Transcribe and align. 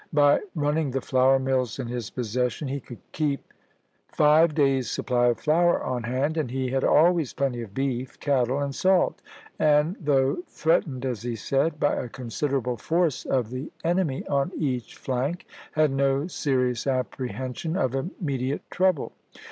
By 0.11 0.39
running 0.55 0.89
the 0.89 0.99
flour 0.99 1.37
mills 1.37 1.77
in 1.77 1.85
his 1.85 2.09
possession 2.09 2.67
he 2.67 2.79
could 2.79 2.97
keep 3.11 3.53
five 4.07 4.55
days' 4.55 4.89
supply 4.89 5.27
of 5.27 5.39
flour 5.39 5.79
on 5.79 6.01
hand, 6.01 6.37
and 6.37 6.49
he 6.49 6.69
had 6.71 6.83
always 6.83 7.33
plenty 7.35 7.61
of 7.61 7.75
beef 7.75 8.19
cattle 8.19 8.57
and 8.59 8.73
salt; 8.73 9.21
and 9.59 9.95
though" 9.99 10.37
threatened," 10.47 11.05
as 11.05 11.21
he 11.21 11.35
said," 11.35 11.79
by 11.79 11.93
a 11.95 12.09
considerable 12.09 12.77
force 12.77 13.25
of 13.25 13.51
the 13.51 13.71
enemy 13.83 14.25
on 14.25 14.51
each 14.57 14.95
flank,... 14.95 15.45
had 15.73 15.91
no 15.91 16.25
serious 16.25 16.87
apprehension 16.87 17.77
of 17.77 17.93
immediate 17.93 18.67
trouble." 18.71 19.11